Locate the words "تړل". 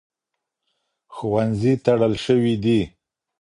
1.85-2.13